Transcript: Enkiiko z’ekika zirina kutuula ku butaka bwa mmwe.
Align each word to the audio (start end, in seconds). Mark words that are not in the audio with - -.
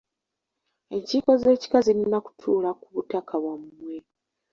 Enkiiko 0.93 1.31
z’ekika 1.41 1.77
zirina 1.85 2.17
kutuula 2.25 2.69
ku 2.81 2.87
butaka 2.95 3.33
bwa 3.41 3.55
mmwe. 3.61 3.95